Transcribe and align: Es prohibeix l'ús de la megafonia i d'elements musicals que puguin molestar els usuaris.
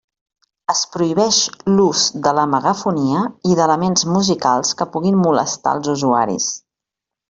Es 0.73 0.79
prohibeix 0.95 1.41
l'ús 1.73 2.07
de 2.29 2.33
la 2.39 2.47
megafonia 2.55 3.23
i 3.53 3.61
d'elements 3.61 4.09
musicals 4.17 4.75
que 4.83 4.91
puguin 4.97 5.25
molestar 5.31 5.79
els 5.81 5.97
usuaris. 5.99 6.55